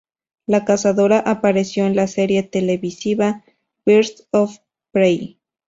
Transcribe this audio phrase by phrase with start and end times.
[0.47, 3.43] La cazadora apareció en la serie televisiva
[3.85, 4.57] "Birds of
[4.91, 5.37] Prey".